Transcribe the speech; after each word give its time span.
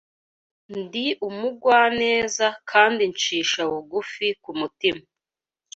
Ndi 0.79 1.05
umugwaneza 1.27 2.47
kandi 2.71 3.01
ncisha 3.11 3.61
bugufi 3.71 4.27
kumutima 4.43 5.03